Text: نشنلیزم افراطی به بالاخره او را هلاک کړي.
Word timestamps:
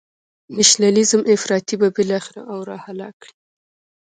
نشنلیزم 0.55 1.21
افراطی 1.33 1.75
به 1.81 1.89
بالاخره 1.97 2.41
او 2.51 2.59
را 2.67 2.75
هلاک 2.85 3.15
کړي. 3.21 3.31